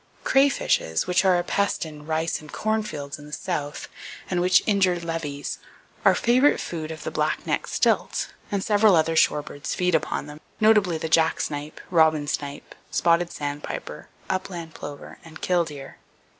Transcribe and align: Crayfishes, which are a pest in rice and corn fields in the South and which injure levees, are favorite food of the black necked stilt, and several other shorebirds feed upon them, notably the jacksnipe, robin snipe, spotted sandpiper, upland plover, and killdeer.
Crayfishes, 0.23 1.05
which 1.05 1.23
are 1.23 1.37
a 1.37 1.43
pest 1.43 1.85
in 1.85 2.07
rice 2.07 2.41
and 2.41 2.51
corn 2.51 2.81
fields 2.81 3.19
in 3.19 3.27
the 3.27 3.31
South 3.31 3.87
and 4.31 4.41
which 4.41 4.63
injure 4.65 4.99
levees, 4.99 5.59
are 6.03 6.15
favorite 6.15 6.59
food 6.59 6.89
of 6.89 7.03
the 7.03 7.11
black 7.11 7.45
necked 7.45 7.69
stilt, 7.69 8.33
and 8.51 8.63
several 8.63 8.95
other 8.95 9.15
shorebirds 9.15 9.75
feed 9.75 9.93
upon 9.93 10.25
them, 10.25 10.41
notably 10.59 10.97
the 10.97 11.07
jacksnipe, 11.07 11.79
robin 11.91 12.25
snipe, 12.25 12.73
spotted 12.89 13.31
sandpiper, 13.31 14.09
upland 14.27 14.73
plover, 14.73 15.19
and 15.23 15.39
killdeer. 15.39 15.99